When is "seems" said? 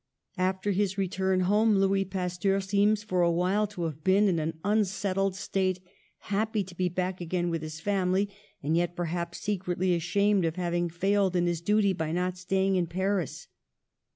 2.59-3.03